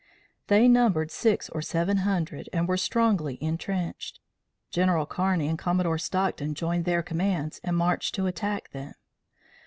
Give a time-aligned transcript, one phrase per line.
[0.47, 4.19] They numbered six or seven hundred and were strongly intrenched.
[4.71, 8.95] General Kearney and Commodore Stockton joined their commands and marched to attack them.